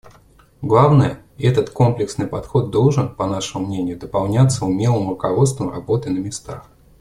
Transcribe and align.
Главное, 0.63 1.21
этот 1.37 1.69
комплексный 1.69 2.25
подход 2.25 2.71
должен, 2.71 3.13
по 3.13 3.27
нашему 3.27 3.67
мнению, 3.67 3.99
дополняться 3.99 4.65
умелым 4.65 5.09
руководством 5.09 5.69
работой 5.69 6.11
на 6.11 6.17
местах. 6.17 6.65